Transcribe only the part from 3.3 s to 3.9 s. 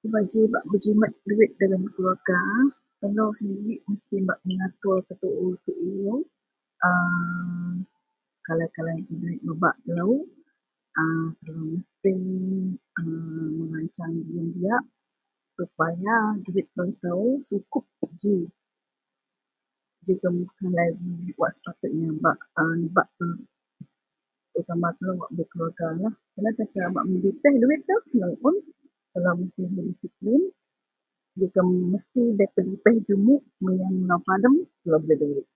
sendirik